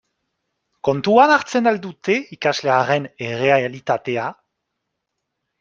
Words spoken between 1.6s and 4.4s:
al dute ikaslearen errealitatea?